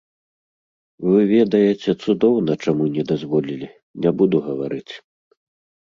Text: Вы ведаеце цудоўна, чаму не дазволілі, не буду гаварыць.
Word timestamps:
Вы 1.09 1.19
ведаеце 1.37 1.89
цудоўна, 2.03 2.53
чаму 2.65 2.83
не 2.99 3.03
дазволілі, 3.15 3.73
не 4.07 4.19
буду 4.19 4.37
гаварыць. 4.51 4.93